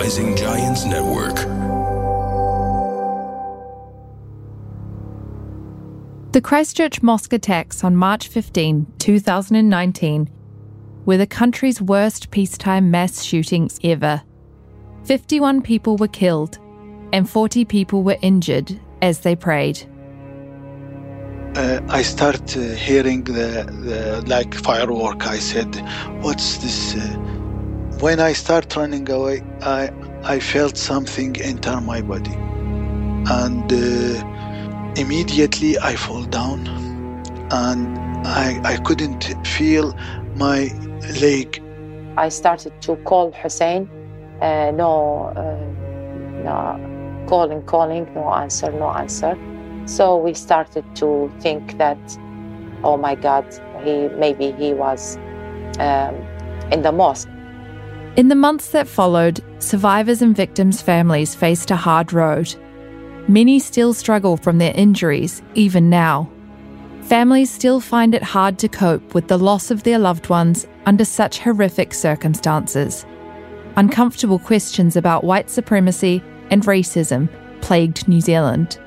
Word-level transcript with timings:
Rising 0.00 0.34
Giants 0.34 0.86
Network. 0.86 1.34
The 6.32 6.40
Christchurch 6.40 7.02
mosque 7.02 7.34
attacks 7.34 7.84
on 7.84 7.96
March 7.96 8.28
15, 8.28 8.94
2019, 8.98 10.30
were 11.04 11.18
the 11.18 11.26
country's 11.26 11.82
worst 11.82 12.30
peacetime 12.30 12.90
mass 12.90 13.22
shootings 13.22 13.78
ever. 13.84 14.22
51 15.04 15.60
people 15.60 15.98
were 15.98 16.08
killed 16.08 16.58
and 17.12 17.28
40 17.28 17.66
people 17.66 18.02
were 18.02 18.16
injured 18.22 18.80
as 19.02 19.20
they 19.20 19.36
prayed. 19.36 19.82
Uh, 21.56 21.80
I 21.90 22.00
start 22.00 22.56
uh, 22.56 22.60
hearing 22.60 23.24
the, 23.24 23.68
the 23.84 24.24
like 24.26 24.54
firework. 24.54 25.26
I 25.26 25.38
said, 25.38 25.74
"What's 26.22 26.56
this?" 26.56 26.94
Uh, 26.94 27.39
when 27.98 28.20
I 28.20 28.32
start 28.32 28.76
running 28.76 29.10
away, 29.10 29.42
I 29.62 29.90
I 30.24 30.38
felt 30.38 30.76
something 30.76 31.40
enter 31.40 31.80
my 31.80 32.00
body, 32.02 32.34
and 33.40 33.72
uh, 33.72 34.94
immediately 34.96 35.78
I 35.78 35.96
fall 35.96 36.24
down, 36.24 36.66
and 37.50 37.98
I 38.26 38.60
I 38.64 38.76
couldn't 38.78 39.24
feel 39.46 39.94
my 40.36 40.70
leg. 41.20 41.62
I 42.16 42.28
started 42.28 42.72
to 42.82 42.96
call 42.96 43.32
Hussein. 43.32 43.88
Uh, 44.40 44.70
no, 44.70 45.32
uh, 45.36 45.42
no, 46.42 47.24
calling, 47.28 47.62
calling, 47.64 48.08
no 48.14 48.32
answer, 48.32 48.72
no 48.72 48.88
answer. 48.90 49.36
So 49.86 50.16
we 50.16 50.34
started 50.34 50.84
to 50.96 51.30
think 51.40 51.76
that, 51.78 51.98
oh 52.84 52.96
my 52.96 53.14
God, 53.14 53.44
he 53.84 54.08
maybe 54.18 54.52
he 54.52 54.72
was 54.72 55.18
um, 55.78 56.14
in 56.72 56.82
the 56.82 56.92
mosque. 56.92 57.28
In 58.16 58.28
the 58.28 58.34
months 58.34 58.70
that 58.72 58.88
followed, 58.88 59.40
survivors 59.60 60.20
and 60.20 60.34
victims' 60.34 60.82
families 60.82 61.34
faced 61.34 61.70
a 61.70 61.76
hard 61.76 62.12
road. 62.12 62.54
Many 63.28 63.60
still 63.60 63.94
struggle 63.94 64.36
from 64.36 64.58
their 64.58 64.74
injuries, 64.74 65.42
even 65.54 65.88
now. 65.88 66.28
Families 67.02 67.50
still 67.50 67.80
find 67.80 68.14
it 68.14 68.22
hard 68.22 68.58
to 68.58 68.68
cope 68.68 69.14
with 69.14 69.28
the 69.28 69.38
loss 69.38 69.70
of 69.70 69.84
their 69.84 69.98
loved 69.98 70.28
ones 70.28 70.66
under 70.86 71.04
such 71.04 71.38
horrific 71.38 71.94
circumstances. 71.94 73.06
Uncomfortable 73.76 74.40
questions 74.40 74.96
about 74.96 75.24
white 75.24 75.48
supremacy 75.48 76.22
and 76.50 76.64
racism 76.64 77.28
plagued 77.60 78.08
New 78.08 78.20
Zealand. 78.20 78.78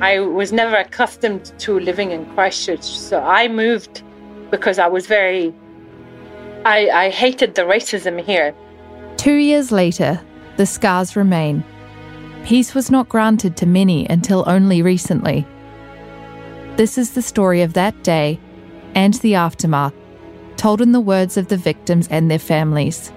I 0.00 0.20
was 0.20 0.52
never 0.52 0.76
accustomed 0.76 1.52
to 1.58 1.78
living 1.80 2.12
in 2.12 2.24
Christchurch, 2.34 2.84
so 2.84 3.20
I 3.20 3.48
moved 3.48 4.02
because 4.50 4.78
I 4.78 4.86
was 4.86 5.06
very. 5.06 5.52
I, 6.64 6.90
I 6.90 7.10
hated 7.10 7.54
the 7.54 7.62
racism 7.62 8.22
here. 8.22 8.54
Two 9.16 9.36
years 9.36 9.72
later, 9.72 10.20
the 10.56 10.66
scars 10.66 11.16
remain. 11.16 11.64
Peace 12.44 12.74
was 12.74 12.90
not 12.90 13.08
granted 13.08 13.56
to 13.56 13.66
many 13.66 14.06
until 14.08 14.44
only 14.46 14.82
recently. 14.82 15.46
This 16.76 16.98
is 16.98 17.12
the 17.12 17.22
story 17.22 17.62
of 17.62 17.72
that 17.74 18.02
day 18.02 18.38
and 18.94 19.14
the 19.14 19.36
aftermath, 19.36 19.94
told 20.56 20.80
in 20.80 20.92
the 20.92 21.00
words 21.00 21.36
of 21.36 21.48
the 21.48 21.56
victims 21.56 22.08
and 22.08 22.30
their 22.30 22.38
families. 22.38 23.10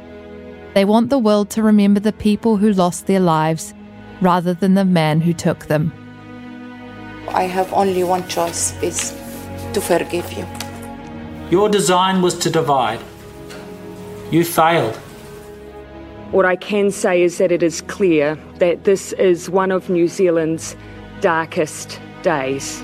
They 0.74 0.86
want 0.86 1.10
the 1.10 1.20
world 1.20 1.50
to 1.52 1.64
remember 1.64 2.00
the 2.00 2.14
people 2.14 2.58
who 2.58 2.72
lost 2.72 3.08
their 3.08 3.20
lives 3.20 3.74
rather 4.22 4.54
than 4.54 4.74
the 4.74 4.86
man 4.86 5.20
who 5.20 5.34
took 5.34 5.66
them. 5.66 5.92
I 7.30 7.44
have 7.44 7.72
only 7.74 8.04
one 8.04 8.28
choice 8.28 8.82
is 8.82 9.12
to 9.74 9.82
forgive 9.82 10.32
you. 10.34 10.46
Your 11.50 11.68
design 11.68 12.22
was 12.22 12.38
to 12.40 12.50
divide. 12.50 13.02
You 14.32 14.44
failed. 14.44 14.96
What 16.32 16.46
I 16.46 16.56
can 16.56 16.90
say 16.90 17.22
is 17.22 17.38
that 17.38 17.52
it 17.52 17.62
is 17.62 17.82
clear 17.82 18.38
that 18.58 18.86
this 18.86 19.14
is 19.14 19.50
one 19.50 19.72
of 19.72 19.90
New 19.90 20.08
Zealand's 20.08 20.76
darkest 21.22 22.00
days. 22.24 22.84